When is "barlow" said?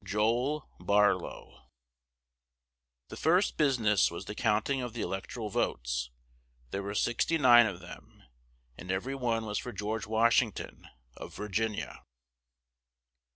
0.79-1.67